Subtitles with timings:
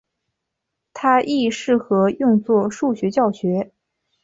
[0.95, 3.71] 它亦适合用作数学教学。